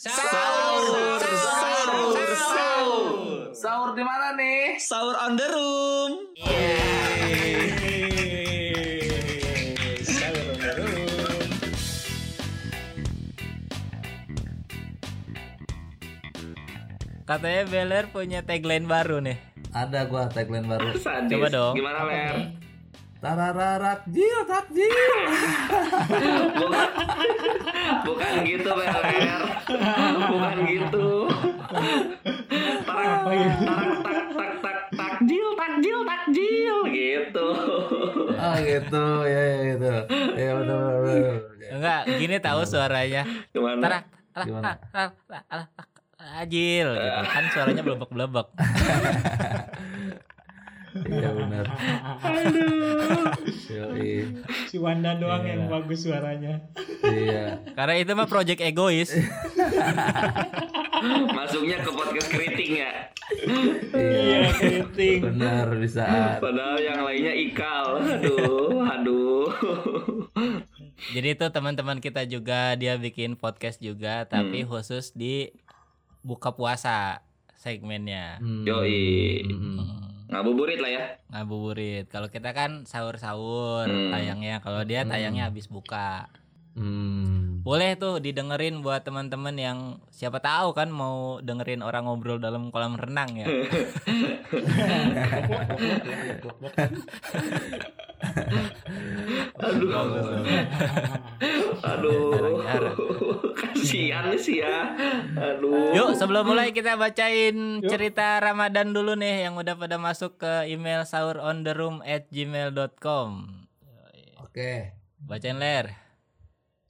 [0.00, 3.52] Sahur, sahur, sahur.
[3.52, 4.80] Sahur di mana nih?
[4.80, 6.12] Sahur on the room.
[10.00, 11.48] Sahur on the room.
[17.28, 19.36] Katanya Beler punya tagline baru nih.
[19.76, 20.96] Ada gua tagline baru.
[20.96, 21.28] Sadis.
[21.28, 21.76] Coba dong.
[21.76, 22.69] Gimana Ler?
[23.20, 25.20] Tarararak jil takjil.
[26.56, 26.88] Bukan,
[28.08, 29.42] bukan gitu Ler.
[30.24, 31.08] Bukan gitu.
[32.88, 37.48] Tarak, tarak, tak, tak, tak, takjil, takjil, takjil gitu.
[38.40, 39.92] Ah gitu, ya ya gitu.
[40.40, 41.36] Ya betul betul.
[41.76, 43.22] Enggak, gini tahu suaranya.
[43.52, 43.84] Gimana?
[43.84, 44.64] Tarak, tarak, Gimana?
[44.64, 45.88] tarak, tarak, tarak, tarak,
[46.40, 47.20] Ajil gitu.
[47.28, 48.48] Kan suaranya blebek-blebek.
[50.92, 51.64] Iya benar.
[53.66, 54.26] Yoi.
[54.66, 56.58] Si Wanda doang yang bagus suaranya.
[57.00, 57.62] Iya.
[57.72, 59.10] Karena itu mah project egois.
[61.32, 62.90] Masuknya ke podcast keriting ya.
[63.92, 64.40] Iya.
[64.52, 65.18] keriting.
[65.24, 66.36] Benar bisa.
[66.38, 67.86] Padahal yang lainnya ikal.
[67.96, 69.46] Aduh, aduh.
[71.10, 74.68] Jadi itu teman-teman kita juga dia bikin podcast juga tapi Hmm.
[74.68, 75.48] khusus di
[76.20, 77.24] buka puasa
[77.56, 78.36] segmennya.
[78.38, 78.66] Hmm.
[78.66, 79.46] Yoi.
[79.46, 80.09] Hmm.
[80.30, 81.04] Ngabuburit lah ya.
[81.28, 82.06] Ngabuburit.
[82.06, 84.14] Kalau kita kan sahur-sahur Hmm.
[84.14, 84.62] tayangnya.
[84.62, 86.30] Kalau dia tayangnya habis buka.
[86.78, 87.60] Hmm.
[87.60, 89.78] Boleh tuh didengerin buat teman-teman yang
[90.08, 93.46] siapa tahu kan mau dengerin orang ngobrol dalam kolam renang ya.
[101.80, 102.60] Aduh.
[102.60, 102.94] Aduh.
[103.54, 104.96] Kasihan sih ya.
[105.32, 105.92] Aduh.
[105.92, 111.04] Yuk sebelum mulai kita bacain cerita Ramadan dulu nih yang udah pada masuk ke email
[111.04, 113.28] sahurondtheroom at gmail.com
[114.40, 114.96] Oke.
[115.20, 115.94] Bacain ler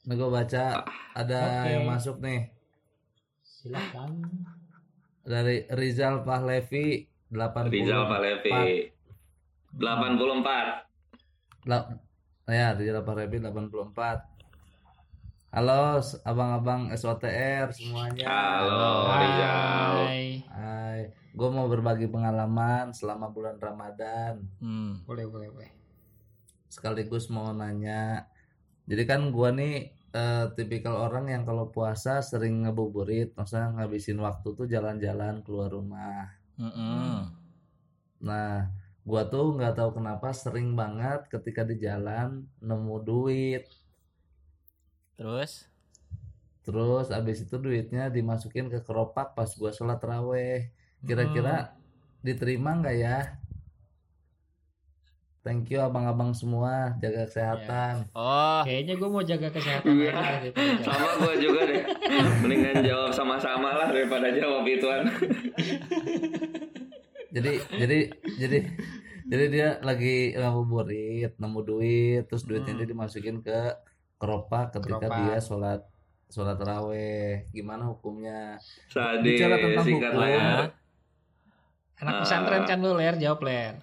[0.00, 0.80] Nah, gue baca
[1.12, 1.70] ada Oke.
[1.70, 2.48] yang masuk nih
[3.44, 4.24] Silakan.
[5.22, 8.88] dari Rizal Pahlevi 80 Rizal Palevi.
[9.70, 10.88] 84.
[11.62, 11.86] La-
[12.50, 14.31] ya Rizal Pahlevi 84
[15.50, 19.94] Halo abang-abang SOTR semuanya Halo Rizal.
[20.06, 20.27] Hai.
[20.47, 21.00] Hai
[21.31, 25.06] gue mau berbagi pengalaman selama bulan Ramadan hmm.
[25.06, 25.71] Boleh, boleh, boleh.
[26.71, 28.27] sekaligus mau nanya
[28.87, 34.55] jadi kan gua nih eh, tipikal orang yang kalau puasa sering ngebuburit maksudnya ngabisin waktu
[34.55, 37.27] tuh jalan-jalan keluar rumah Mm-mm.
[38.22, 38.71] nah
[39.06, 43.65] gua tuh nggak tahu kenapa sering banget ketika di jalan nemu duit.
[45.16, 45.69] Terus?
[46.65, 50.69] Terus abis itu duitnya dimasukin ke keropak pas gua sholat raweh.
[51.00, 51.72] Kira-kira
[52.21, 53.41] diterima nggak ya?
[55.41, 56.93] Thank you abang-abang semua.
[57.00, 58.05] Jaga kesehatan.
[58.12, 58.60] Oh.
[58.60, 60.12] Kayaknya gue mau jaga kesehatan Iya.
[60.84, 61.83] Sama gue juga deh.
[62.44, 65.09] Mendingan jawab sama-sama lah daripada jawab ituan.
[67.30, 67.98] jadi jadi
[68.38, 68.58] jadi
[69.30, 73.78] jadi dia lagi ngabuburit nemu duit terus duitnya dia dimasukin ke
[74.20, 75.18] keropak ketika Keropak.
[75.24, 75.80] dia sholat
[76.30, 79.34] sholat raweh gimana hukumnya Sadis.
[79.34, 80.14] Bicara tentang hukum.
[80.14, 80.46] lah ya.
[82.00, 82.20] Anak Ah.
[82.24, 83.74] pesantren kan lu ler, jawab ler.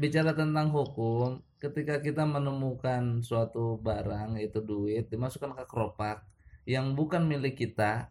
[0.00, 6.24] bicara tentang hukum ketika kita menemukan suatu barang yaitu duit dimasukkan ke keropak
[6.64, 8.08] yang bukan milik kita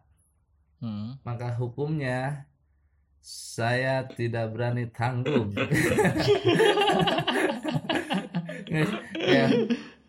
[0.85, 1.25] hmm.
[1.25, 2.45] maka hukumnya
[3.23, 5.49] saya tidak berani tanggung
[9.33, 9.45] ya,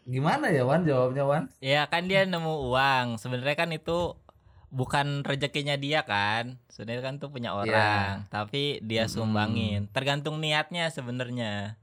[0.06, 4.16] gimana ya Wan jawabnya Wan Ya kan dia nemu uang Sebenarnya kan itu
[4.80, 9.12] bukan rezekinya dia kan sebenarnya kan tuh punya orang tapi dia Mm-mm.
[9.14, 11.74] sumbangin tergantung niatnya sebenarnya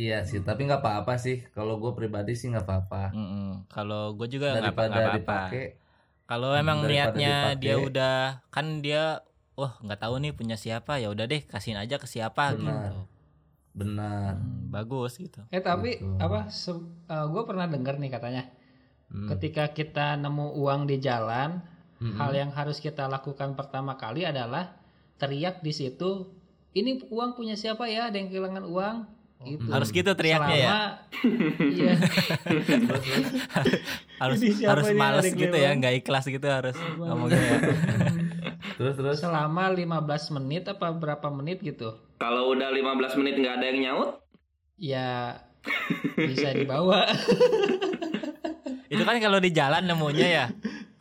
[0.00, 1.36] Iya sih, tapi nggak apa-apa sih.
[1.54, 2.96] Kalau gue pribadi sih nggak apa-apa.
[3.16, 3.64] Mm-mm.
[3.72, 5.38] kalau gue juga nggak apa-apa
[6.28, 7.62] Kalau Hmm, emang niatnya dipakai.
[7.62, 9.24] dia udah kan dia
[9.58, 12.56] wah nggak tahu nih punya siapa ya udah deh kasihin aja ke siapa Benar.
[12.86, 13.00] gitu.
[13.74, 14.34] benar.
[14.34, 15.38] Hmm, bagus gitu.
[15.48, 16.16] Eh tapi Gitu.
[16.16, 16.46] apa?
[17.24, 18.42] gue pernah dengar nih katanya,
[19.06, 19.26] Hmm.
[19.28, 21.58] ketika kita nemu uang di jalan,
[21.96, 22.14] Mm-mm.
[22.14, 24.74] hal yang harus kita lakukan pertama kali adalah
[25.16, 26.26] teriak di situ,
[26.72, 28.06] ini uang punya siapa ya?
[28.06, 28.96] Ada yang kehilangan uang?
[29.40, 29.68] Gitu.
[29.68, 30.66] Harus gitu teriaknya ya.
[30.66, 30.94] Selama-
[31.78, 31.92] Iya.
[34.18, 34.86] Harus harus
[35.22, 37.56] adik gitu ya, nggak ikhlas gitu harus ngomongnya ya.
[38.78, 39.18] Terus terus.
[39.18, 41.98] Selama 15 menit apa berapa menit gitu?
[42.22, 44.22] Kalau udah 15 menit nggak ada yang nyaut,
[44.78, 45.42] Ya
[46.30, 47.10] bisa dibawa.
[48.94, 50.46] Itu kan kalau di jalan nemunya ya.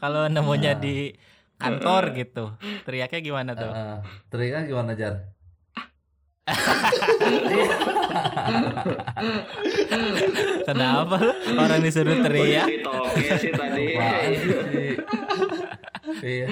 [0.01, 1.13] Kalau nemunya di
[1.62, 2.57] kantor gitu.
[2.81, 3.69] Teriaknya gimana tuh?
[3.69, 4.01] Uh,
[4.33, 5.29] teriaknya gimana Jar?
[10.65, 11.33] Kenapa lu?
[11.59, 12.65] orang disuruh teriak?
[13.38, 13.94] sih tadi.
[16.25, 16.47] Iya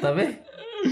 [0.00, 0.24] tapi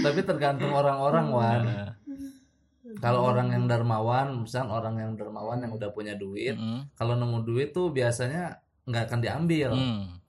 [0.03, 5.89] tapi tergantung orang-orang wan Nah, kalau orang yang dermawan misal orang yang dermawan yang udah
[5.91, 10.21] punya duit mm, kalau nemu duit tuh biasanya nggak akan diambil mm.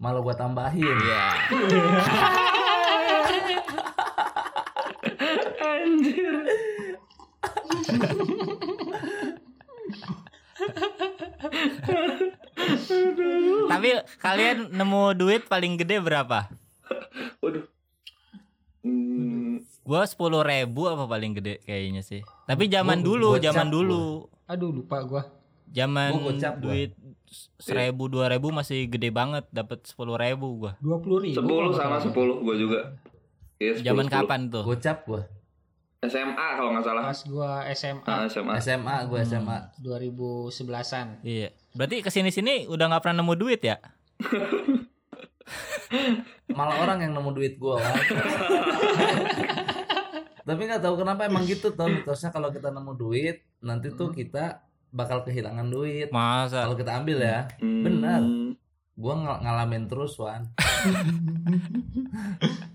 [0.00, 1.26] malah gua tambahin Iya.
[5.60, 6.34] Anjir.
[13.70, 13.88] Tapi
[14.20, 16.59] kalian nemu duit paling gede berapa?
[19.80, 22.20] Gua sepuluh ribu apa paling gede kayaknya sih.
[22.44, 23.72] Tapi zaman Gua- dulu, zaman gua.
[23.72, 24.02] dulu,
[24.46, 25.22] Aduh lupa gua.
[25.66, 26.62] zaman Gua gocap gua.
[26.68, 26.90] duit
[27.56, 30.72] seribu dua ribu masih gede banget, dapat sepuluh ribu gua.
[30.80, 31.34] 20 ribu.
[31.36, 32.80] 10 sama 10 gue juga.
[33.56, 34.12] Iya, 10, Zaman 10.
[34.12, 34.62] kapan tuh?
[34.64, 35.22] gocap gua
[36.00, 37.02] SMA kalau nggak salah.
[37.04, 38.52] Pas gua SMA Ah, SMA.
[38.58, 41.20] SMA gua SMA 2011-an.
[41.20, 41.48] Iya.
[41.70, 43.76] Berarti ke sini sini udah nggak pernah nemu duit ya?
[46.50, 47.78] malah orang yang nemu duit gua.
[50.42, 54.62] tapi nggak tahu kenapa emang gitu tuh mitosnya kalau kita nemu duit nanti tuh kita
[54.88, 56.62] bakal kehilangan duit Masa?
[56.62, 57.82] kalau kita ambil ya Hmm.
[57.82, 58.20] Benar.
[58.94, 60.46] gua ng- ngalamin terus wan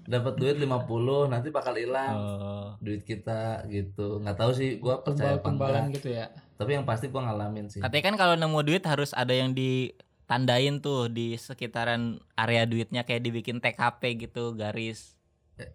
[0.06, 2.68] dapat duit 50 nanti bakal hilang Oh.
[2.80, 6.26] duit kita gitu nggak tahu sih gua percaya apa Tumbal-tumbalan enggak gitu ya.
[6.56, 10.80] tapi yang pasti gua ngalamin sih Katanya kan kalau nemu duit harus ada yang ditandain
[10.80, 15.15] tuh di sekitaran area duitnya kayak dibikin TKP gitu garis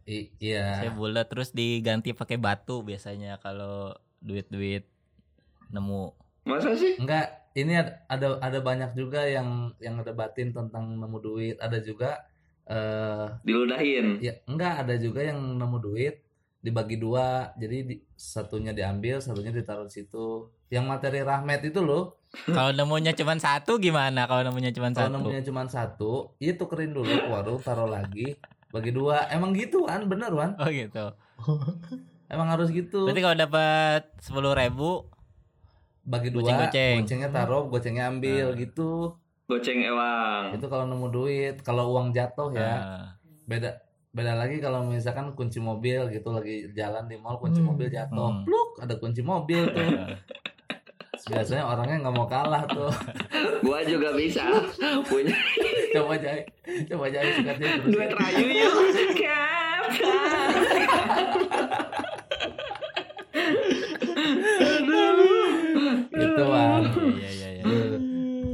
[0.04, 4.84] I- iya saya bulat terus diganti pakai batu biasanya kalau duit-duit
[5.68, 6.12] nemu.
[6.42, 6.96] Masa sih?
[6.96, 12.28] enggak ini ad- ada ada banyak juga yang yang ngedebatin tentang nemu duit ada juga
[12.64, 14.20] eh Diludahin.
[14.20, 16.22] ya enggak ada juga yang nemu duit
[16.58, 20.26] dibagi dua jadi di- satunya diambil satunya ditaruh di situ
[20.68, 24.22] yang materi rahmat itu loh Kalau nemunya cuma satu gimana?
[24.24, 25.14] Kalau nemunya cuma kalau satu.
[25.18, 28.38] nemunya cuma satu itu kerin dulu ke warung taruh lagi
[28.70, 31.11] bagi dua emang gitu kan bener wan Oh gitu.
[32.26, 35.11] emang harus gitu Berarti kalau dapat sepuluh ribu,
[36.02, 36.96] bagi dua Goceng-goceng.
[36.99, 38.56] gocengnya taruh gocengnya ambil Nah.
[38.56, 38.90] gitu
[39.44, 40.55] Goceng ewang.
[40.55, 43.06] itu kalau nemu duit kalau uang jatuh ya nah,
[43.44, 47.69] beda beda lagi kalau misalkan kunci mobil gitu lagi jalan di mall kunci Hmm.
[47.69, 48.43] mobil jatuh Hmm.
[48.44, 49.87] pluk ada kunci mobil tuh
[51.22, 52.88] biasanya orangnya nggak mau kalah tuh
[53.61, 54.40] Gua juga bisa.
[55.05, 55.37] Punya
[55.93, 56.46] coba jahit
[56.87, 58.75] coba jahit sikatnya terus duit rayu yuk.
[66.11, 66.82] Gitu bang
[67.17, 67.64] iya iya iya.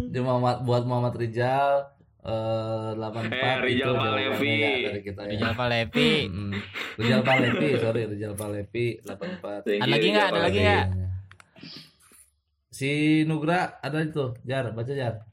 [0.06, 1.92] di Muhammad buat Muhammad Rijal
[2.22, 4.54] eh 84 Eh, Rijal itu Palevi.
[4.82, 5.30] ya kita ya.
[5.30, 6.10] Rijal Palevi.
[6.26, 6.50] Mm-mm.
[6.96, 10.26] Rijal Palevi sorry Rijal Palevi 84 Thank Ada you, lagi nggak?
[10.26, 10.86] Ada Rijal lagi nggak?
[12.76, 15.24] Si Nugra ada itu Jar baca Jar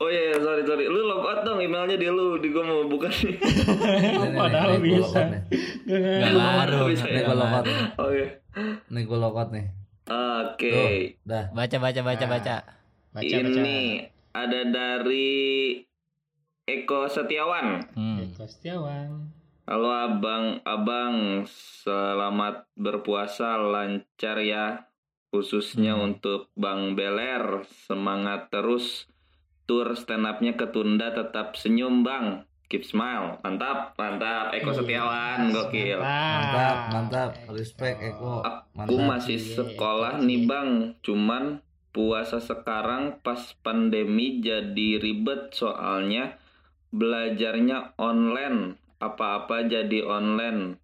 [0.00, 0.88] Oh iya, iya, sorry sorry.
[0.88, 3.36] Lu log out dong emailnya di lu, di gua mau buka nih.
[3.36, 4.88] Nih, nih, nih, Padahal nih, gua
[6.88, 7.04] bisa.
[7.06, 7.22] nih.
[7.22, 7.78] Gue lokot nih.
[8.00, 8.24] Oke.
[8.90, 9.66] Nih gue lokot nih.
[10.10, 10.72] Oke.
[11.22, 11.44] Dah.
[11.52, 12.30] Baca baca baca Nah.
[12.32, 12.56] baca.
[13.12, 13.60] Baca baca.
[13.60, 13.78] Ini
[14.32, 15.38] ada dari
[16.64, 17.66] Eko Setiawan.
[17.94, 18.18] Hmm.
[18.24, 19.30] Eko Setiawan.
[19.68, 24.89] Halo abang, abang, selamat berpuasa lancar ya.
[25.30, 26.12] Khususnya Hmm.
[26.14, 29.06] untuk Bang Beler, semangat terus.
[29.70, 32.42] Tur stand up-nya ketunda tetap senyum bang.
[32.66, 34.50] Keep smile, mantap, mantap.
[34.54, 36.02] Eko Setiawan, gokil.
[36.02, 37.30] Mantap, mantap.
[37.50, 38.42] Respect Eko.
[38.74, 46.38] Aku masih sekolah nih bang, cuman puasa sekarang pas pandemi jadi ribet soalnya
[46.90, 50.78] belajarnya online, apa-apa jadi online.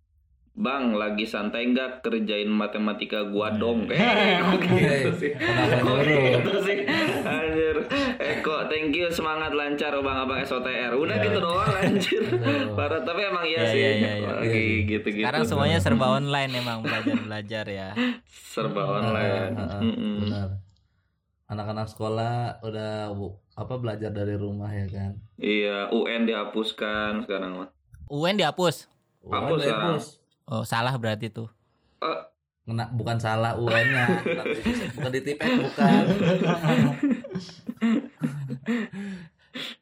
[0.57, 3.85] Bang, lagi santai nggak kerjain matematika gua dong?
[3.93, 5.31] Eh, kok gitu sih?
[5.37, 6.79] Kok gitu sih?
[7.23, 7.77] Anjir.
[8.17, 10.97] Eko, thank you, semangat lancar bang-abang SOTR.
[10.97, 12.25] Udah gitu doang anjir.
[12.79, 13.77] Parah, tapi emang Iya, iya sih.
[13.77, 14.29] iya, iya, iya.
[14.33, 15.23] Lagi gitu-gitu.
[15.23, 17.89] Sekarang semuanya serba online emang belajar-belajar ya.
[18.33, 19.53] serba online.
[19.53, 20.15] Heeh, Mm-mm.
[20.25, 20.49] Benar.
[21.47, 23.13] Anak-anak sekolah udah
[23.55, 25.21] apa belajar dari rumah ya kan.
[25.37, 27.69] Iya, UN dihapuskan sekarang mah.
[28.09, 28.89] UN dihapus.
[29.23, 30.01] Hapus sekarang.
[30.47, 31.51] Oh, salah berarti tuh.
[32.03, 32.21] Eh,
[32.67, 34.27] Kena, bukan salah UN-nya,
[34.99, 36.03] bukan ditipek bukan.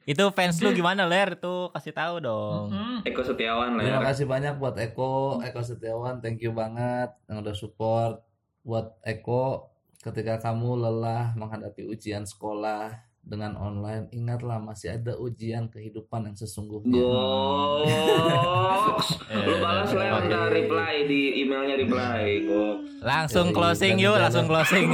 [0.04, 1.32] Itu fans lu gimana, Ler?
[1.40, 2.76] Tuh kasih tahu dong.
[2.76, 3.00] Hmm.
[3.08, 3.88] Eko Setiawan ya.
[3.88, 8.20] Terima kasih banyak buat Eko, Eko Setiawan, thank you banget yang udah support
[8.60, 9.72] buat Eko
[10.04, 12.92] ketika kamu lelah menghadapi ujian sekolah
[13.24, 17.00] dengan online, ingatlah masih ada ujian kehidupan yang sesungguhnya.
[17.00, 19.16] Goks.
[19.48, 22.44] Lu balas lah udah reply di emailnya reply.
[22.44, 23.00] Goks.
[23.00, 24.88] Langsung Jadi, closing dan yuk, langsung ada- closing.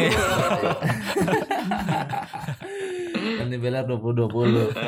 [3.21, 4.79] Dan di Beler 2020.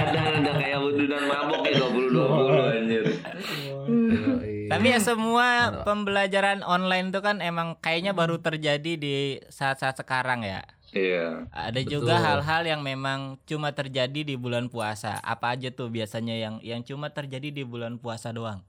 [0.00, 3.04] Edan udah kayak dan mabok ya 2020 anjir.
[4.70, 10.62] Tapi ya semua pembelajaran online itu kan emang kayaknya baru terjadi di saat-saat sekarang ya.
[10.90, 11.46] Iya.
[11.54, 11.92] Ada Betul.
[12.02, 15.22] juga hal-hal yang memang cuma terjadi di bulan puasa.
[15.22, 18.62] Apa aja tuh biasanya yang yang cuma terjadi di bulan puasa doang?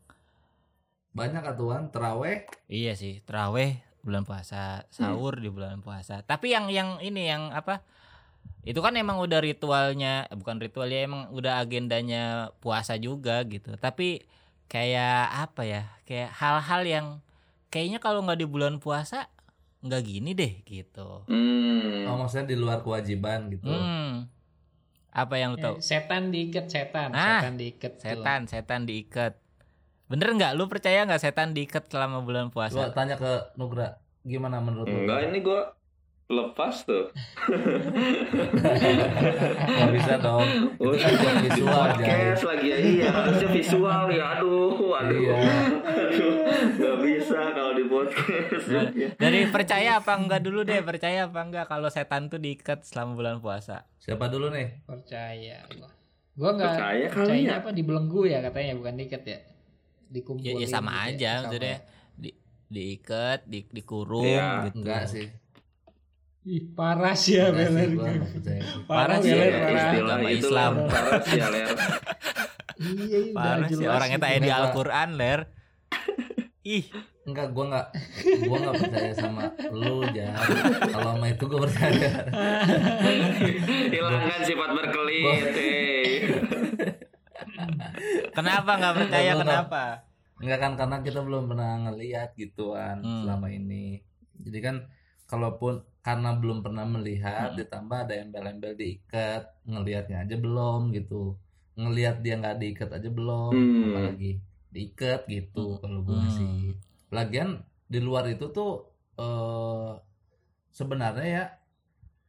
[1.12, 6.24] banyak atuan teraweh Iya sih, teraweh bulan puasa, sahur di bulan puasa.
[6.26, 7.84] Tapi yang yang ini yang apa?
[8.66, 13.78] Itu kan emang udah ritualnya, eh, bukan ritualnya emang udah agendanya puasa juga gitu.
[13.78, 14.26] Tapi
[14.72, 15.84] kayak apa ya?
[16.08, 17.08] Kayak hal-hal yang
[17.70, 19.30] kayaknya kalau nggak di bulan puasa
[19.82, 21.26] nggak gini deh gitu.
[21.26, 22.06] Hmm.
[22.06, 24.30] oh, maksudnya di luar kewajiban gitu Hmm.
[25.12, 25.76] Apa yang lu tahu?
[25.76, 27.92] Eh, setan diikat setan, Ah, setan diikat.
[27.94, 28.04] tuh.
[28.06, 29.34] Setan, setan diikat.
[30.08, 30.56] Bener nggak?
[30.56, 32.92] Lu percaya nggak setan diikat selama bulan puasa?
[32.92, 35.74] tanya ke Nugra gimana menurut lu Enggak, ini gua
[36.32, 37.06] lepas tuh.
[39.72, 40.46] Nggak bisa dong
[40.78, 42.78] Oh, itu kan buat visual podcast lagi ya.
[42.78, 44.24] Iya, harusnya visual ya.
[44.34, 45.18] Aduh, aduh.
[45.18, 45.36] Iya.
[45.82, 46.34] Aduh,
[46.74, 48.66] nggak bisa kalau di podcast.
[49.16, 50.82] Dari percaya apa enggak dulu deh?
[50.82, 53.86] Percaya apa enggak kalau setan tuh diikat selama bulan puasa?
[53.98, 55.90] siapa dulu nih Percaya gua.
[56.34, 57.62] Gua nggak Percaya kali percayanya ya.
[57.62, 59.40] apa dibelenggu ya katanya bukan diikat ya.
[60.10, 60.48] Dikumpulin.
[60.52, 61.80] Ya, ya sama gitu aja Sama maksudnya ya.
[62.18, 62.30] di
[62.68, 64.76] diikat, di, dikurung Iya, gitu.
[64.80, 65.28] enggak sih
[66.42, 67.90] Ih, parah sih ya Enggak Beler.
[69.22, 69.30] sih.
[69.30, 70.74] Ya, istilah Islam.
[71.22, 71.70] sih ya, Ler.
[72.82, 74.50] Iya, iya, Parah sih orangnya tanya di?
[74.50, 75.40] Al-Qur'an, Ler.
[76.64, 76.86] Ih,
[77.24, 77.88] enggak gua nggak
[78.44, 80.34] gua nggak percaya sama lu jan
[80.88, 82.10] kalau sama itu gua percaya
[83.90, 85.46] Hilangkan sifat berkelit.
[85.52, 86.22] hei.
[88.32, 89.32] kenapa nggak percaya?
[89.36, 89.84] Kenapa?
[90.38, 93.26] enggak kan karena kita belum pernah ngelihat gituan Hmm.
[93.26, 94.02] selama ini
[94.38, 94.76] jadi kan
[95.26, 97.58] kalaupun karena belum pernah melihat Hmm.
[97.58, 101.38] ditambah ada embel-embel diikat ngelihatnya aja belum gitu
[101.74, 103.84] ngelihat dia nggak diikat aja belum Hmm.
[103.88, 104.32] apalagi
[104.70, 106.32] diikat gitu kalau gue Hmm.
[106.32, 106.74] sih
[107.10, 109.92] lagian di luar itu tuh eh
[110.70, 111.46] sebenarnya ya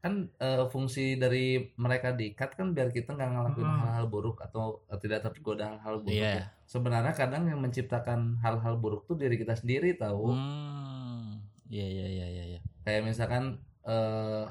[0.03, 3.81] kan eh, fungsi dari mereka diikat kan biar kita nggak ngelakuin Hmm.
[3.81, 6.33] hal-hal buruk atau eh, tidak tergoda hal-hal buruk Iya.
[6.39, 6.47] ya.
[6.67, 11.39] sebenarnya kadang yang menciptakan hal-hal buruk tuh diri kita sendiri tahu Hmm.
[11.69, 12.61] Iya, iya, iya, iya, iya.
[12.83, 13.45] Kayak misalkan
[13.83, 14.45] eh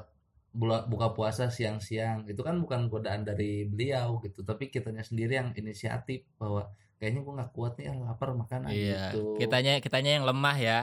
[0.52, 5.48] bula- buka puasa siang-siang itu kan bukan godaan dari beliau gitu tapi kitanya sendiri yang
[5.52, 9.10] inisiatif bahwa kayaknya gue nggak kuat nih ah, lapar makan ah, Iya.
[9.10, 10.80] gitu Kitanya kitanya yang lemah ya.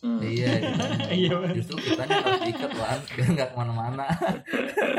[0.00, 0.20] Hmm.
[0.20, 1.04] iya kitanya.
[1.16, 2.98] Iya, justru kitanya harus diikat kan
[3.36, 4.04] nggak ke mana-mana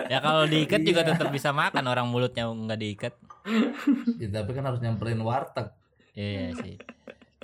[0.06, 1.10] Ya kalau diikat juga Iya.
[1.12, 3.14] tetap bisa makan orang mulutnya nggak diikat.
[4.18, 5.74] Ya, tapi kan harus nyamperin warteg
[6.14, 6.78] Iya sih.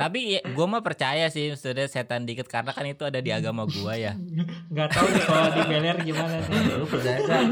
[0.01, 3.69] Tapi ya, gue mah percaya sih sudah setan dikit karena kan itu ada di agama
[3.69, 4.17] gua ya.
[4.73, 6.73] Nggak tahu nih kalau di Beler gimana nih.
[6.81, 7.43] lu percaya gak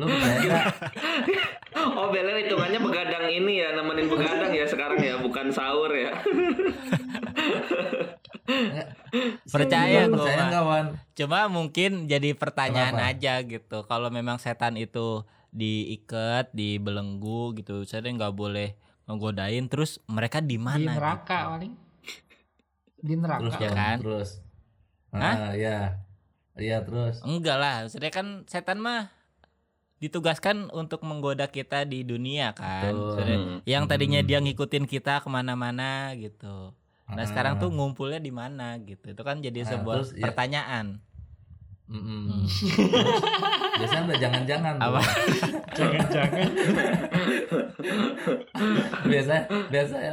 [0.00, 0.64] lu percaya gak
[1.94, 6.16] Oh, Beler hitungannya begadang ini ya, nemenin begadang ya sekarang ya, bukan sahur ya.
[9.48, 10.96] Percaya percaya mah.
[11.12, 13.12] Cuma mungkin jadi pertanyaan Kenapa?
[13.12, 13.78] aja gitu.
[13.84, 15.22] Kalau memang setan itu
[15.54, 18.74] diikat, dibelenggu gitu, saya nggak boleh
[19.06, 19.64] ngegodain.
[19.66, 20.92] Terus mereka di Di mana?
[20.92, 21.50] neraka gitu?
[21.50, 21.74] paling.
[22.98, 23.40] Di neraka.
[23.40, 23.96] terus Ya kan?
[23.98, 24.30] terus
[25.10, 25.34] Hah?
[25.36, 25.78] ah ya
[26.54, 29.12] iya terus Enggak lah, maksudnya kan setan mah
[29.96, 32.90] ditugaskan untuk menggoda kita di dunia kan.
[32.90, 33.20] Betul.
[33.20, 33.56] Hmm.
[33.64, 34.28] Yang tadinya Hmm.
[34.28, 36.74] dia ngikutin kita ke mana-mana gitu.
[37.06, 39.12] Nah sekarang tuh Ah, ngumpulnya di mana gitu.
[39.12, 40.28] Itu kan jadi Ah, sebuah terus ya-
[41.84, 42.24] pertanyaan.
[42.40, 43.76] mm-mm.
[43.76, 44.74] biasanya ada jangan-jangan.
[44.80, 45.00] Apa?
[45.78, 46.48] Jangan-jangan.
[49.04, 50.10] biasanya biasanya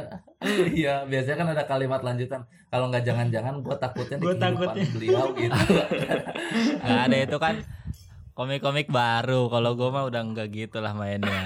[0.74, 4.84] iya biasanya kan ada kalimat lanjutan kalau nggak jangan-jangan gue takutnya kehidupan takutnya.
[4.92, 5.54] beliau gitu
[6.84, 7.54] Nggak ada itu kan
[8.32, 9.48] komik-komik baru.
[9.52, 11.44] Kalau gue mah udah enggak gitu lah mainnya.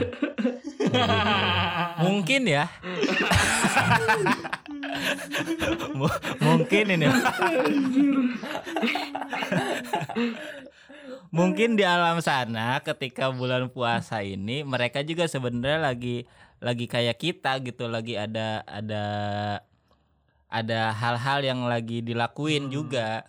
[2.05, 2.71] Mungkin ya.
[5.95, 7.07] Mu- Mungkin ini.
[11.29, 16.25] Mungkin di alam sana ketika bulan puasa ini mereka juga sebenarnya lagi
[16.59, 19.05] lagi kayak kita gitu, lagi ada ada
[20.47, 23.27] ada hal-hal yang lagi dilakuin juga.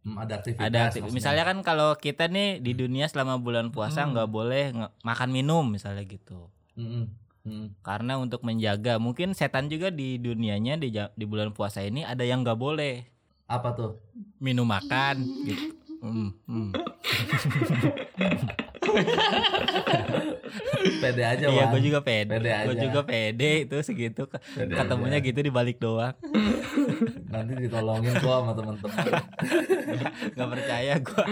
[0.00, 1.10] Hmm, ada aktivitas ada maksudnya.
[1.10, 4.12] misalnya kan kalau kita nih di dunia selama bulan puasa Hmm.
[4.12, 7.08] nggak boleh nge- makan minum misalnya gitu Mm-mm.
[7.44, 7.76] Mm.
[7.84, 12.40] karena untuk menjaga mungkin setan juga di dunianya di, di bulan puasa ini ada yang
[12.40, 13.04] nggak boleh
[13.44, 14.00] apa tuh
[14.40, 16.68] minum makan gitu Hmm, hmm.
[21.02, 25.26] pede aja iya gue juga pede Pede gue juga pede itu segitu Pede ketemunya aja.
[25.26, 26.14] gitu di balik doang
[27.34, 29.06] Nanti ditolongin kok sama teman-teman.
[30.38, 31.24] nggak percaya gua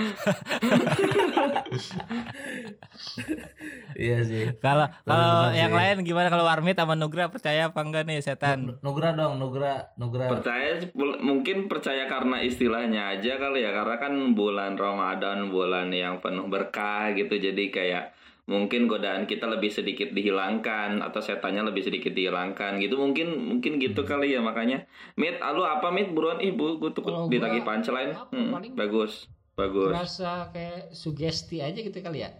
[3.94, 4.50] iya sih.
[4.58, 5.78] kalau kalau yang sih.
[5.78, 10.26] lain gimana kalau Warmit sama Nugra percaya apa enggak nih setan Nugra dong, Nugra, Nugra.
[10.26, 10.80] Percaya
[11.20, 17.12] mungkin percaya karena istilahnya aja kali ya karena kan bulan Ramadan bulan yang penuh berkah
[17.14, 18.04] gitu jadi kayak
[18.46, 22.94] mungkin godaan kita lebih sedikit dihilangkan atau setannya lebih sedikit dihilangkan gitu.
[22.98, 24.86] Mungkin mungkin gitu kali ya makanya.
[25.18, 26.14] Mit lu apa Mit?
[26.14, 26.38] Buruan?
[26.38, 28.14] Ih bu gue tuh gua punchline.
[28.14, 29.92] apa, Hmm, bagus bagus.
[29.92, 32.30] Rasa kayak sugesti aja gitu kali ya.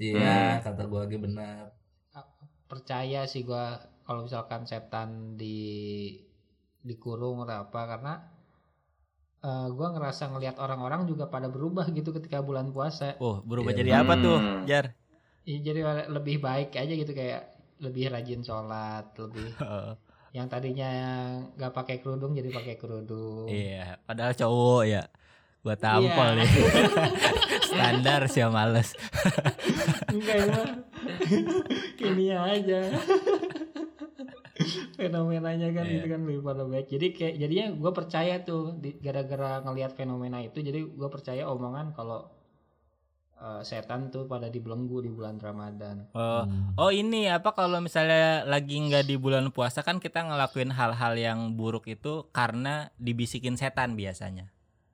[0.00, 1.70] Iya, kata gua lagi benar.
[2.66, 6.10] Percaya sih gua kalau misalkan setan di
[6.82, 8.14] dikurung atau apa karena
[9.42, 13.18] eh, gua ngerasa ngelihat orang-orang juga pada berubah gitu ketika bulan puasa.
[13.18, 14.62] oh berubah Iya, jadi apa tuh Hmm.
[14.64, 14.86] Jar
[15.42, 17.42] Iya, jadi lebih baik aja gitu kayak
[17.78, 19.50] lebih rajin sholat, lebih
[20.36, 20.88] yang tadinya
[21.52, 23.44] nggak pakai kerudung jadi pakai kerudung.
[23.46, 25.02] iya padahal cowok ya
[25.60, 26.38] gua tampol Iya.
[26.40, 26.50] nih
[27.68, 28.94] standar sih ya males
[30.08, 30.62] Enggak ya.
[31.98, 32.80] Kimia aja.
[34.98, 35.96] Fenomenanya kan Iya.
[35.96, 36.86] itu kan lebih pada baik.
[36.88, 41.92] Jadi kayak jadinya gue percaya tuh di- gara-gara ngelihat fenomena itu jadi gue percaya omongan
[41.92, 42.28] kalau
[43.34, 46.06] eh, setan tuh pada dibelenggu di bulan Ramadan.
[46.12, 46.78] oh Hmm.
[46.78, 51.38] Oh ini apa kalau misalnya lagi nggak di bulan puasa kan kita ngelakuin hal-hal yang
[51.52, 54.46] buruk itu karena dibisikin setan biasanya,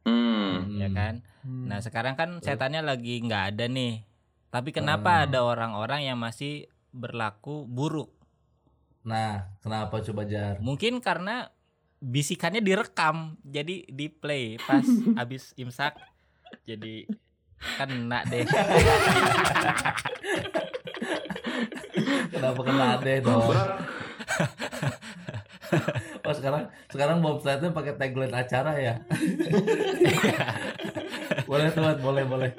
[0.03, 0.75] Hmm.
[0.75, 1.21] ya kan?
[1.41, 1.69] Hmm.
[1.69, 4.01] Nah sekarang kan setannya lagi nggak ada nih,
[4.49, 5.25] tapi kenapa Hmm.
[5.29, 8.09] ada orang-orang yang masih berlaku buruk?
[9.09, 10.61] Nah, kenapa coba Jar?
[10.61, 11.49] Mungkin karena
[11.97, 14.85] bisikannya direkam, jadi di play pas
[15.19, 15.97] habis imsak,
[16.69, 17.09] jadi
[17.81, 18.45] kena deh.
[22.29, 23.49] Kenapa kena ade dong?
[26.25, 29.01] Oh sekarang sekarang Bob Slide pakai tagline acara ya?
[31.49, 32.51] boleh tuan, boleh boleh.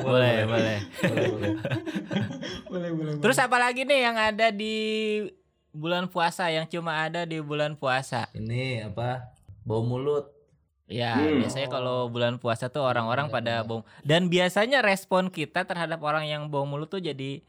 [0.00, 0.78] boleh, boleh.
[1.04, 1.52] boleh, boleh.
[2.68, 3.12] boleh boleh.
[3.20, 4.76] Terus apa lagi nih yang ada di
[5.76, 8.32] bulan puasa yang cuma ada di bulan puasa?
[8.32, 9.28] Ini apa?
[9.62, 10.32] Bau mulut.
[10.86, 11.42] Ya, Hmm.
[11.42, 16.46] biasanya kalau bulan puasa tuh orang-orang pada bau dan biasanya respon kita terhadap orang yang
[16.46, 17.42] bau mulut tuh jadi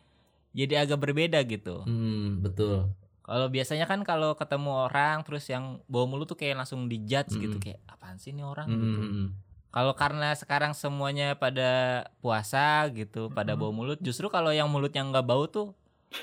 [0.52, 1.86] jadi agak berbeda gitu.
[1.86, 2.90] Hmm, betul.
[3.22, 7.56] Kalau biasanya kan kalau ketemu orang terus yang bau mulut tuh kayak langsung dijudge gitu
[7.56, 7.62] Mm.
[7.62, 9.00] kayak apaan sih nih orang Hmm, gitu.
[9.00, 9.28] hmm, hmm.
[9.68, 11.70] Kalau karena sekarang semuanya pada
[12.18, 15.78] puasa gitu, pada bau mulut, justru kalau yang mulutnya nggak bau tuh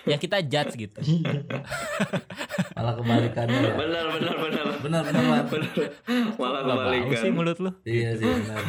[0.05, 0.99] yang kita judge gitu.
[2.77, 3.73] Malah kebalikannya ya.
[3.75, 5.44] benar benar benar Benar benar Wan.
[6.37, 7.70] malah kebalikan sih mulut lu.
[7.83, 8.61] Iya sih benar.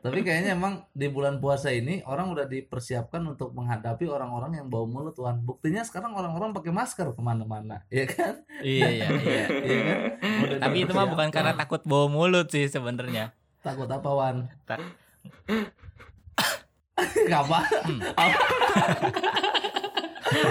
[0.00, 4.84] Tapi kayaknya emang di bulan puasa ini orang udah dipersiapkan untuk menghadapi orang-orang yang bau
[4.84, 5.38] mulut Wan.
[5.38, 8.40] Buktinya sekarang orang-orang pakai masker ke mana-mana, ya kan?
[8.58, 9.44] Iya, iya, iya.
[9.50, 9.98] Iya kan?
[10.40, 13.36] Udah Tapi itu mah bukan karena takut bau mulut sih sebenarnya.
[13.60, 14.48] takut apa Wan?
[14.64, 14.80] Ta-
[17.26, 17.58] Gak apa?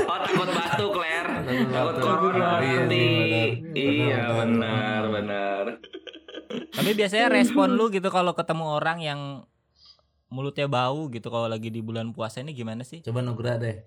[0.09, 1.27] oh takut batuk Ler
[1.69, 3.75] Takut corona Iya nanti sih, benar.
[3.75, 5.63] iya Benar, benar
[6.69, 9.21] Tapi biasanya respon lu gitu kalau ketemu orang yang
[10.29, 13.01] mulutnya bau gitu kalau lagi di bulan puasa ini gimana sih?
[13.01, 13.81] Coba Nugra deh.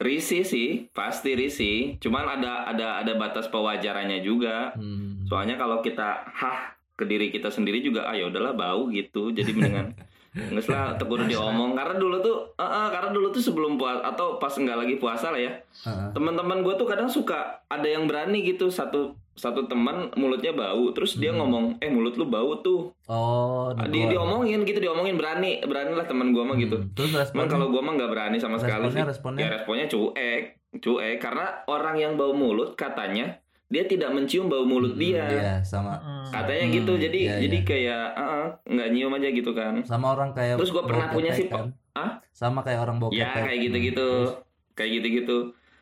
[0.00, 1.94] Risih sih, pasti risih.
[2.02, 4.74] Cuman ada ada ada batas pewajarannya juga.
[4.74, 5.26] Hmm.
[5.30, 9.30] Soalnya kalau kita hah ke diri kita sendiri juga ah ya udahlah bau gitu.
[9.30, 9.94] Jadi mendingan
[10.30, 14.38] nggak lah tegur diomong karena dulu tuh eh, eh, karena dulu tuh sebelum puasa atau
[14.38, 16.08] pas nggak lagi puasa lah ya Heeh.
[16.12, 21.16] teman-teman gue tuh kadang suka ada yang berani gitu satu satu teman mulutnya bau terus
[21.16, 21.40] dia Hmm.
[21.40, 26.04] ngomong eh mulut lu bau tuh Oh, Ah, di diomongin gitu diomongin berani berani lah
[26.04, 26.92] teman gue mah gitu Hmm.
[26.92, 27.50] Terus responnya?
[27.50, 29.00] kalau gue mah nggak berani sama sekali sih.
[29.00, 29.40] responnya, responnya?
[29.40, 30.42] Ya responnya cuek,
[30.76, 33.40] cuek karena orang yang bau mulut katanya
[33.70, 35.24] dia tidak mencium bau mulut Hmm, dia.
[35.24, 36.26] Iya, sama Hmm.
[36.28, 36.92] Katanya Hmm, gitu.
[36.96, 37.64] Jadi iya, jadi iya.
[37.64, 39.74] kayak "Ah, nggak nyium aja gitu kan.
[39.82, 41.70] sama orang kayak Terus gua pernah punya sih, kan?
[41.90, 42.18] Hah?
[42.30, 44.06] Sama kayak orang bau Ya kayak gitu-gitu.
[44.26, 44.34] Terus,
[44.72, 45.38] Kayak gitu-gitu.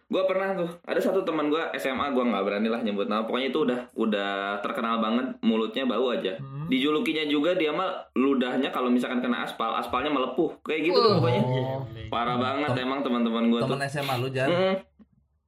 [0.06, 3.52] Gue pernah tuh ada satu teman gue SMA gue nggak berani lah nyebut nama pokoknya
[3.52, 6.64] itu udah udah terkenal banget mulutnya bau aja Hmm.
[6.66, 11.42] dijulukinya juga dia mah ludahnya kalau misalkan kena aspal aspalnya melepuh kayak gitu tuh pokoknya
[11.44, 11.84] Oh.
[12.08, 14.48] parah banget Tem- emang teman-teman gue tuh temen SMA lu Jar.
[14.48, 14.74] Mm,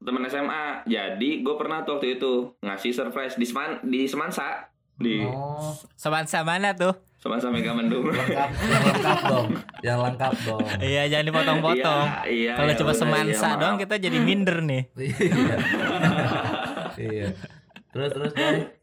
[0.00, 0.64] temen SMA.
[0.84, 6.40] Jadi gue pernah tuh waktu itu ngasih surprise di Seman di Semansa di Oh, Semansa
[6.40, 6.92] mana tuh?
[7.16, 8.08] Semansa Mega Mendung.
[8.08, 9.48] lengkap, yang lengkap dong.
[9.84, 10.64] Yang lengkap dong.
[10.80, 12.06] Iya, jangan dipotong-potong.
[12.08, 14.82] Iya, iya, Kalau ya cuma udah, semansa iya, doang kita jadi minder nih.
[14.96, 15.56] Iya.
[17.00, 17.28] Iya.
[17.90, 18.79] Terus terus Jar.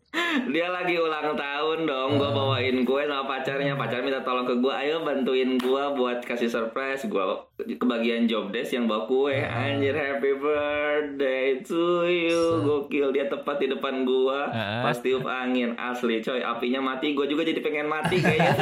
[0.48, 3.76] Dia lagi ulang tahun dong, gue bawain kue sama pacarnya.
[3.76, 7.04] Pacar minta tolong ke gue, ayo bantuin gue buat kasih surprise.
[7.10, 7.22] Gue
[7.76, 9.36] kebagian job desk yang bawa kue.
[9.36, 12.64] Anjir, happy birthday to you.
[12.64, 14.40] Gokil, dia tepat di depan gue.
[14.54, 14.82] Heeh.
[14.88, 16.40] Pas tiup angin, asli coy.
[16.40, 18.54] Apinya mati, gue juga jadi pengen mati kayaknya.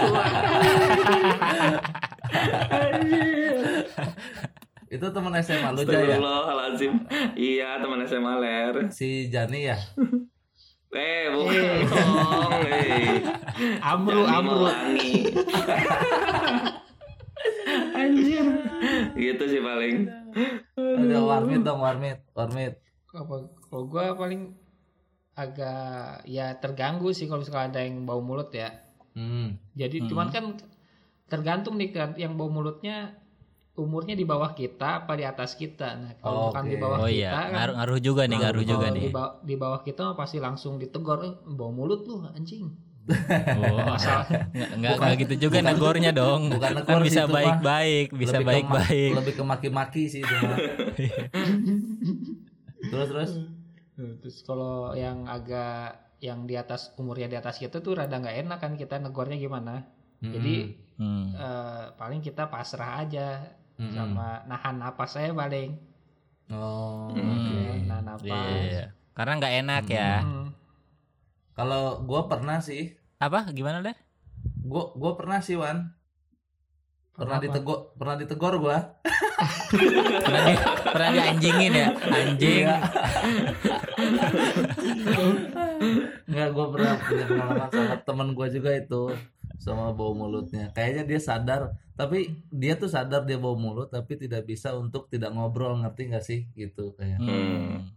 [4.89, 5.91] Itu teman SMA lu ya?
[5.91, 6.93] Astagfirullahaladzim.
[7.36, 8.73] Iya, teman SMA ler.
[8.89, 9.77] Si Jani ya?
[10.95, 12.51] Eh, bukan dong.
[12.71, 13.19] Eh.
[13.84, 14.71] Amru, amru.
[17.99, 18.45] Anjir.
[19.19, 20.08] Gitu sih paling.
[20.79, 22.23] Ada warmit dong, warmit.
[22.31, 22.79] Warmit.
[23.12, 24.55] Apa kalau gua paling
[25.36, 28.71] agak ya terganggu sih kalau misalkan ada yang bau mulut ya.
[29.15, 29.60] Hmm.
[29.75, 30.55] Jadi cuman kan
[31.27, 33.19] tergantung nih kan yang bau mulutnya
[33.75, 35.88] umurnya di bawah kita apa di atas kita.
[35.99, 36.81] Nah, kalau bukan di Oke.
[36.81, 39.09] bawah Oh kita iya, kan ngaruh, ngaruh juga nih, ngaruh kalau juga di, nih.
[39.11, 42.71] bawah, di bawah kita mah pasti langsung ditegur, eh, bau mulut lu anjing.
[43.05, 44.21] Oh, nggak
[44.81, 46.49] nggak nggak gitu juga negornya dong.
[46.49, 49.11] bukan kan negor sih bisa baik-baik, bisa baik-baik.
[49.13, 50.33] Lebih ke maki-maki sih itu
[52.89, 53.31] terus terus.
[53.95, 58.38] Nah, Terus kalau yang agak yang di atas umurnya di atas kita tuh rada nggak
[58.47, 59.85] enak kan kita negornya gimana.
[60.19, 61.27] Jadi Hmm.
[61.35, 63.91] eh, paling kita pasrah aja Mm-mm.
[63.91, 65.75] sama nahan napas saya paling.
[66.47, 67.11] Oh.
[67.11, 67.83] Hmm.
[67.89, 68.27] Nahan napas.
[68.27, 68.85] Iya, iya, iya.
[69.11, 70.11] Karena nggak enak ya.
[70.23, 70.47] Hmm.
[71.55, 73.47] Kalau gua pernah sih, Apa?
[73.51, 73.95] Gimana deh?
[74.63, 75.91] gua gua pernah sih Wan.
[77.15, 77.47] Pernah Apa?
[77.47, 78.77] ditegor, pernah ditegor gua.
[80.25, 81.88] Pernah di, pernah dianjingin ya?
[81.95, 82.65] Anjing.
[82.67, 82.77] Iya.
[86.25, 89.03] Enggak, gue pernah punya pengalaman sama temen gue juga itu
[89.59, 90.71] sama bau mulutnya.
[90.75, 91.61] Kayaknya dia sadar,
[91.95, 96.25] tapi dia tuh sadar dia bau mulut, tapi tidak bisa untuk tidak ngobrol, ngerti gak
[96.25, 96.47] sih?
[96.53, 97.19] Gitu kayak.
[97.19, 97.91] Hmm.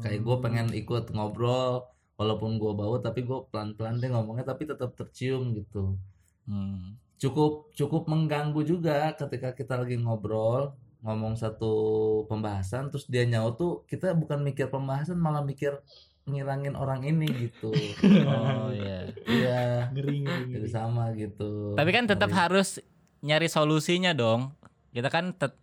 [0.00, 4.94] Kayak gue pengen ikut ngobrol, walaupun gue bau, tapi gue pelan-pelan deh ngomongnya, tapi tetap
[4.94, 5.98] tercium gitu.
[6.46, 6.98] Hmm.
[7.18, 11.74] Cukup cukup mengganggu juga ketika kita lagi ngobrol, ngomong satu
[12.30, 15.74] pembahasan, terus dia nyaut tuh kita bukan mikir pembahasan, malah mikir
[16.24, 17.74] ngilangin orang ini gitu.
[18.28, 19.10] Oh iya.
[19.26, 20.70] Iya, Ngeri, ngeri, jadi ngeri.
[20.70, 21.74] sama gitu.
[21.74, 22.40] Tapi kan tetap Ngeri.
[22.40, 22.68] harus
[23.20, 24.54] nyari solusinya dong.
[24.90, 25.58] Kita kan tet-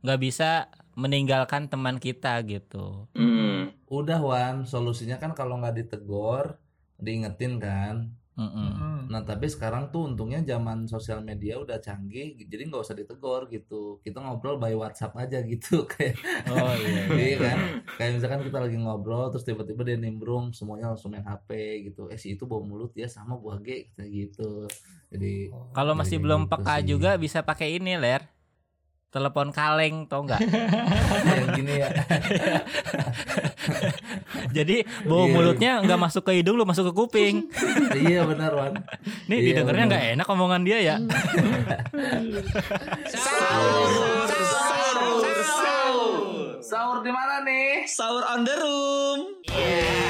[0.00, 3.06] nggak bisa meninggalkan teman kita gitu.
[3.14, 3.70] Hmm.
[3.88, 6.60] udah Wan, solusinya kan kalau nggak ditegor,
[6.96, 8.12] diingetin kan.
[8.38, 8.70] Mm-mm.
[8.70, 9.02] Hmm.
[9.10, 13.98] Nah tapi sekarang tuh untungnya zaman sosial media udah canggih, jadi nggak usah ditegor gitu.
[13.98, 16.14] Kita ngobrol by WhatsApp aja gitu kayak.
[16.46, 17.02] Oh iya.
[17.10, 17.58] Iya kan?
[17.98, 21.50] Kayak misalkan kita lagi ngobrol terus tiba-tiba dia nimbrung semuanya langsung main HP
[21.90, 22.06] gitu.
[22.06, 24.70] Eh si itu bau mulut ya sama buah G kayak gitu.
[25.10, 26.86] Jadi Kalau masih Jadi belum gitu peka sih.
[26.86, 28.22] juga bisa pakai ini ler.
[29.08, 30.36] Telepon kaleng tau nggak?
[31.32, 31.88] yang gini ya.
[34.58, 35.32] Jadi bau Iya.
[35.34, 37.34] mulutnya nggak masuk ke hidung lu masuk ke kuping.
[38.08, 38.72] iya benar Wan.
[39.26, 40.96] Nih Iya, didengarnya nggak enak omongan dia ya.
[43.08, 46.14] Sahur, sahur, sahur.
[46.60, 47.84] Sahur di mana nih?
[47.86, 49.20] Sahur on the room.
[49.46, 50.07] Sahur